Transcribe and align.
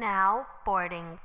Now 0.00 0.44
boarding. 0.66 1.16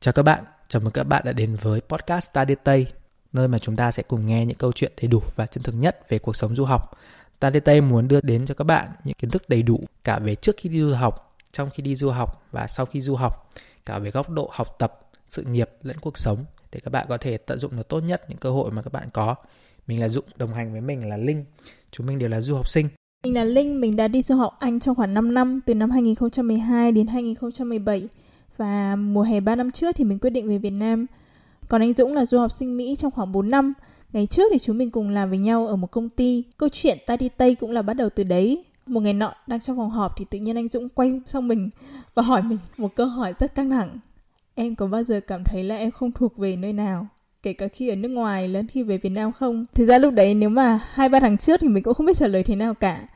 Chào 0.00 0.12
các 0.12 0.22
bạn, 0.22 0.44
chào 0.68 0.80
mừng 0.80 0.92
các 0.92 1.04
bạn 1.04 1.22
đã 1.24 1.32
đến 1.32 1.56
với 1.62 1.80
podcast 1.88 2.30
Study 2.30 2.54
Tây, 2.54 2.86
nơi 3.32 3.48
mà 3.48 3.58
chúng 3.58 3.76
ta 3.76 3.90
sẽ 3.90 4.02
cùng 4.02 4.26
nghe 4.26 4.46
những 4.46 4.56
câu 4.56 4.72
chuyện 4.72 4.92
đầy 5.02 5.08
đủ 5.08 5.22
và 5.36 5.46
chân 5.46 5.62
thực 5.62 5.74
nhất 5.74 6.08
về 6.08 6.18
cuộc 6.18 6.36
sống 6.36 6.56
du 6.56 6.64
học. 6.64 6.90
Study 7.40 7.60
Tây 7.60 7.80
muốn 7.80 8.08
đưa 8.08 8.20
đến 8.20 8.46
cho 8.46 8.54
các 8.54 8.64
bạn 8.64 8.88
những 9.04 9.14
kiến 9.14 9.30
thức 9.30 9.48
đầy 9.48 9.62
đủ 9.62 9.80
cả 10.04 10.18
về 10.18 10.34
trước 10.34 10.56
khi 10.58 10.68
đi 10.68 10.80
du 10.80 10.94
học, 10.94 11.36
trong 11.52 11.70
khi 11.70 11.82
đi 11.82 11.96
du 11.96 12.10
học 12.10 12.42
và 12.50 12.66
sau 12.66 12.86
khi 12.86 13.00
du 13.00 13.16
học, 13.16 13.50
cả 13.86 13.98
về 13.98 14.10
góc 14.10 14.30
độ 14.30 14.50
học 14.52 14.76
tập, 14.78 15.00
sự 15.28 15.42
nghiệp 15.42 15.70
lẫn 15.82 15.96
cuộc 16.00 16.18
sống 16.18 16.44
để 16.72 16.80
các 16.80 16.90
bạn 16.90 17.06
có 17.08 17.18
thể 17.18 17.36
tận 17.36 17.58
dụng 17.58 17.76
được 17.76 17.88
tốt 17.88 18.00
nhất 18.00 18.22
những 18.28 18.38
cơ 18.38 18.50
hội 18.50 18.70
mà 18.70 18.82
các 18.82 18.92
bạn 18.92 19.08
có. 19.12 19.34
Mình 19.86 20.00
là 20.00 20.08
Dũng, 20.08 20.24
đồng 20.36 20.54
hành 20.54 20.72
với 20.72 20.80
mình 20.80 21.08
là 21.08 21.16
Linh. 21.16 21.44
Chúng 21.90 22.06
mình 22.06 22.18
đều 22.18 22.28
là 22.28 22.40
du 22.40 22.54
học 22.54 22.68
sinh. 22.68 22.88
Mình 23.24 23.34
là 23.34 23.44
Linh, 23.44 23.80
mình 23.80 23.96
đã 23.96 24.08
đi 24.08 24.22
du 24.22 24.34
học 24.34 24.56
Anh 24.58 24.80
trong 24.80 24.94
khoảng 24.94 25.14
5 25.14 25.34
năm, 25.34 25.60
từ 25.66 25.74
năm 25.74 25.90
2012 25.90 26.92
đến 26.92 27.06
2017 27.06 28.08
và 28.56 28.96
mùa 28.96 29.22
hè 29.22 29.40
3 29.40 29.54
năm 29.54 29.70
trước 29.70 29.96
thì 29.96 30.04
mình 30.04 30.18
quyết 30.18 30.30
định 30.30 30.48
về 30.48 30.58
Việt 30.58 30.70
Nam. 30.70 31.06
Còn 31.68 31.80
anh 31.80 31.94
Dũng 31.94 32.14
là 32.14 32.26
du 32.26 32.38
học 32.38 32.52
sinh 32.52 32.76
Mỹ 32.76 32.96
trong 32.98 33.10
khoảng 33.10 33.32
4 33.32 33.50
năm. 33.50 33.72
Ngày 34.12 34.26
trước 34.26 34.42
thì 34.52 34.58
chúng 34.58 34.78
mình 34.78 34.90
cùng 34.90 35.10
làm 35.10 35.28
với 35.30 35.38
nhau 35.38 35.66
ở 35.66 35.76
một 35.76 35.90
công 35.90 36.08
ty. 36.08 36.44
Câu 36.56 36.68
chuyện 36.68 36.98
ta 37.06 37.16
đi 37.16 37.28
Tây 37.28 37.54
cũng 37.54 37.70
là 37.70 37.82
bắt 37.82 37.94
đầu 37.94 38.08
từ 38.10 38.24
đấy. 38.24 38.64
Một 38.86 39.00
ngày 39.00 39.12
nọ 39.12 39.34
đang 39.46 39.60
trong 39.60 39.76
phòng 39.76 39.90
họp 39.90 40.16
thì 40.16 40.24
tự 40.30 40.38
nhiên 40.38 40.56
anh 40.56 40.68
Dũng 40.68 40.88
quay 40.88 41.20
sang 41.26 41.48
mình 41.48 41.70
và 42.14 42.22
hỏi 42.22 42.42
mình 42.42 42.58
một 42.76 42.94
câu 42.96 43.06
hỏi 43.06 43.34
rất 43.38 43.54
căng 43.54 43.70
thẳng. 43.70 43.98
Em 44.54 44.74
có 44.74 44.86
bao 44.86 45.04
giờ 45.04 45.20
cảm 45.26 45.44
thấy 45.44 45.64
là 45.64 45.76
em 45.76 45.90
không 45.90 46.12
thuộc 46.12 46.36
về 46.36 46.56
nơi 46.56 46.72
nào? 46.72 47.06
kể 47.42 47.52
cả 47.52 47.68
khi 47.68 47.88
ở 47.88 47.96
nước 47.96 48.08
ngoài 48.08 48.48
lẫn 48.48 48.66
khi 48.66 48.82
về 48.82 48.98
Việt 48.98 49.10
Nam 49.10 49.32
không? 49.32 49.64
Thực 49.74 49.84
ra 49.84 49.98
lúc 49.98 50.14
đấy 50.14 50.34
nếu 50.34 50.48
mà 50.48 50.80
hai, 50.92 51.08
ba 51.08 51.20
tháng 51.20 51.38
trước 51.38 51.60
thì 51.60 51.68
mình 51.68 51.82
cũng 51.82 51.94
không 51.94 52.06
biết 52.06 52.16
trả 52.16 52.26
lời 52.26 52.42
thế 52.42 52.56
nào 52.56 52.74
cả 52.74 53.06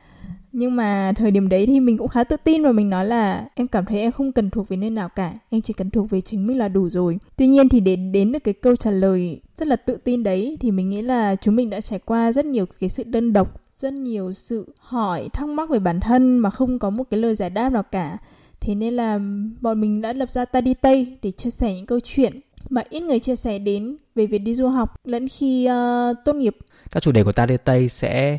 nhưng 0.51 0.75
mà 0.75 1.13
thời 1.15 1.31
điểm 1.31 1.49
đấy 1.49 1.65
thì 1.65 1.79
mình 1.79 1.97
cũng 1.97 2.07
khá 2.07 2.23
tự 2.23 2.35
tin 2.43 2.63
và 2.63 2.71
mình 2.71 2.89
nói 2.89 3.05
là 3.05 3.47
em 3.55 3.67
cảm 3.67 3.85
thấy 3.85 3.99
em 3.99 4.11
không 4.11 4.31
cần 4.31 4.49
thuộc 4.49 4.69
về 4.69 4.77
nơi 4.77 4.89
nào 4.89 5.09
cả, 5.09 5.33
em 5.49 5.61
chỉ 5.61 5.73
cần 5.73 5.89
thuộc 5.89 6.09
về 6.09 6.21
chính 6.21 6.47
mình 6.47 6.57
là 6.57 6.67
đủ 6.67 6.89
rồi 6.89 7.17
tuy 7.35 7.47
nhiên 7.47 7.69
thì 7.69 7.79
để 7.79 7.95
đến 7.95 8.31
được 8.31 8.43
cái 8.43 8.53
câu 8.53 8.75
trả 8.75 8.91
lời 8.91 9.41
rất 9.57 9.67
là 9.67 9.75
tự 9.75 9.95
tin 9.95 10.23
đấy 10.23 10.57
thì 10.59 10.71
mình 10.71 10.89
nghĩ 10.89 11.01
là 11.01 11.35
chúng 11.35 11.55
mình 11.55 11.69
đã 11.69 11.81
trải 11.81 11.99
qua 11.99 12.31
rất 12.31 12.45
nhiều 12.45 12.65
cái 12.79 12.89
sự 12.89 13.03
đơn 13.03 13.33
độc 13.33 13.61
rất 13.77 13.93
nhiều 13.93 14.33
sự 14.33 14.73
hỏi 14.79 15.29
thắc 15.33 15.49
mắc 15.49 15.69
về 15.69 15.79
bản 15.79 15.99
thân 15.99 16.39
mà 16.39 16.49
không 16.49 16.79
có 16.79 16.89
một 16.89 17.03
cái 17.09 17.19
lời 17.19 17.35
giải 17.35 17.49
đáp 17.49 17.69
nào 17.69 17.83
cả. 17.83 18.17
Thế 18.59 18.75
nên 18.75 18.93
là 18.93 19.19
bọn 19.61 19.81
mình 19.81 20.01
đã 20.01 20.13
lập 20.13 20.31
ra 20.31 20.45
ta 20.45 20.61
đi 20.61 20.73
tây 20.73 21.17
để 21.21 21.31
chia 21.31 21.49
sẻ 21.49 21.73
những 21.73 21.85
câu 21.85 21.99
chuyện 22.03 22.39
mà 22.69 22.81
ít 22.89 23.03
người 23.03 23.19
chia 23.19 23.35
sẻ 23.35 23.59
đến 23.59 23.97
về 24.15 24.25
việc 24.25 24.37
đi 24.39 24.55
du 24.55 24.67
học 24.67 24.95
lẫn 25.03 25.27
khi 25.27 25.69
uh, 25.69 26.17
tốt 26.25 26.33
nghiệp. 26.33 26.57
Các 26.91 27.03
chủ 27.03 27.11
đề 27.11 27.23
của 27.23 27.31
ta 27.31 27.45
đi 27.45 27.57
tây 27.57 27.89
sẽ 27.89 28.37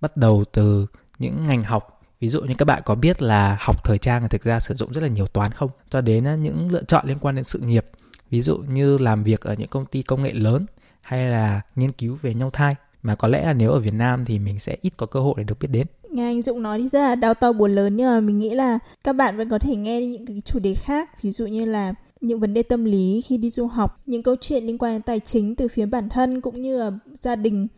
bắt 0.00 0.16
đầu 0.16 0.44
từ 0.52 0.86
những 1.18 1.46
ngành 1.46 1.64
học. 1.64 2.02
Ví 2.20 2.28
dụ 2.28 2.42
như 2.42 2.54
các 2.58 2.64
bạn 2.64 2.82
có 2.84 2.94
biết 2.94 3.22
là 3.22 3.56
học 3.60 3.84
thời 3.84 3.98
trang 3.98 4.28
thực 4.28 4.42
ra 4.42 4.60
sử 4.60 4.74
dụng 4.74 4.92
rất 4.92 5.00
là 5.00 5.08
nhiều 5.08 5.26
toán 5.26 5.52
không? 5.52 5.70
Cho 5.90 6.00
đến 6.00 6.24
ờ, 6.24 6.36
những 6.36 6.70
lựa 6.70 6.82
chọn 6.82 7.06
liên 7.06 7.18
quan 7.20 7.34
đến 7.34 7.44
sự 7.44 7.58
nghiệp. 7.58 7.86
Ví 8.30 8.42
dụ 8.42 8.58
như 8.58 8.98
làm 8.98 9.24
việc 9.24 9.40
ở 9.40 9.54
những 9.54 9.68
công 9.68 9.86
ty 9.86 10.02
công 10.02 10.22
nghệ 10.22 10.32
lớn 10.32 10.66
hay 11.02 11.28
là 11.28 11.60
nghiên 11.76 11.92
cứu 11.92 12.18
về 12.22 12.34
nhau 12.34 12.50
thai 12.50 12.74
mà 13.02 13.14
có 13.14 13.28
lẽ 13.28 13.44
là 13.44 13.52
nếu 13.52 13.70
ở 13.70 13.80
Việt 13.80 13.94
Nam 13.94 14.24
thì 14.24 14.38
mình 14.38 14.58
sẽ 14.58 14.76
ít 14.82 14.92
có 14.96 15.06
cơ 15.06 15.20
hội 15.20 15.34
để 15.36 15.44
được 15.44 15.58
biết 15.60 15.68
đến. 15.70 15.86
Nghe 16.10 16.24
anh 16.24 16.42
Dũng 16.42 16.62
nói 16.62 16.78
đi 16.78 16.88
ra 16.88 17.14
đau 17.14 17.34
to 17.34 17.52
buồn 17.52 17.74
lớn 17.74 17.96
nhưng 17.96 18.06
mà 18.06 18.20
mình 18.20 18.38
nghĩ 18.38 18.54
là 18.54 18.78
các 19.04 19.12
bạn 19.12 19.36
vẫn 19.36 19.48
có 19.48 19.58
thể 19.58 19.76
nghe 19.76 20.06
những 20.06 20.26
cái 20.26 20.42
chủ 20.44 20.58
đề 20.58 20.74
khác 20.74 21.22
ví 21.22 21.32
dụ 21.32 21.46
như 21.46 21.64
là 21.64 21.94
những 22.20 22.40
vấn 22.40 22.54
đề 22.54 22.62
tâm 22.62 22.84
lý 22.84 23.20
khi 23.26 23.36
đi 23.36 23.50
du 23.50 23.66
học, 23.66 24.00
những 24.06 24.22
câu 24.22 24.36
chuyện 24.40 24.64
liên 24.64 24.78
quan 24.78 24.94
đến 24.94 25.02
tài 25.02 25.20
chính 25.20 25.56
từ 25.56 25.68
phía 25.68 25.86
bản 25.86 26.08
thân 26.08 26.40
cũng 26.40 26.62
như 26.62 26.78
là 26.78 26.90
gia 27.20 27.36
đình 27.36 27.68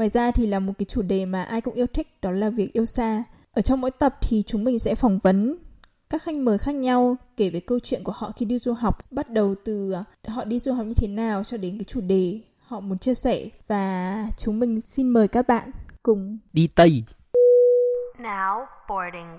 Ngoài 0.00 0.10
ra 0.10 0.30
thì 0.30 0.46
là 0.46 0.58
một 0.58 0.72
cái 0.78 0.86
chủ 0.86 1.02
đề 1.02 1.26
mà 1.26 1.42
ai 1.42 1.60
cũng 1.60 1.74
yêu 1.74 1.86
thích 1.86 2.08
đó 2.22 2.30
là 2.30 2.50
việc 2.50 2.72
yêu 2.72 2.86
xa. 2.86 3.24
Ở 3.52 3.62
trong 3.62 3.80
mỗi 3.80 3.90
tập 3.90 4.16
thì 4.22 4.42
chúng 4.46 4.64
mình 4.64 4.78
sẽ 4.78 4.94
phỏng 4.94 5.18
vấn 5.18 5.56
các 6.10 6.22
khách 6.22 6.34
mời 6.34 6.58
khác 6.58 6.74
nhau 6.74 7.16
kể 7.36 7.50
về 7.50 7.60
câu 7.60 7.78
chuyện 7.78 8.04
của 8.04 8.12
họ 8.12 8.32
khi 8.36 8.46
đi 8.46 8.58
du 8.58 8.72
học, 8.72 9.12
bắt 9.12 9.30
đầu 9.30 9.54
từ 9.64 9.92
à, 9.92 10.04
họ 10.26 10.44
đi 10.44 10.58
du 10.58 10.72
học 10.72 10.86
như 10.86 10.94
thế 10.94 11.08
nào 11.08 11.44
cho 11.44 11.56
đến 11.56 11.78
cái 11.78 11.84
chủ 11.84 12.00
đề 12.00 12.40
họ 12.70 12.80
muốn 12.80 12.98
chia 12.98 13.14
sẻ 13.14 13.48
và 13.68 14.26
chúng 14.36 14.60
mình 14.60 14.80
xin 14.80 15.08
mời 15.08 15.28
các 15.28 15.48
bạn 15.48 15.70
cùng 16.02 16.38
đi 16.52 16.68
Tây. 16.74 17.04
Now 18.18 18.66
boarding. 18.88 19.38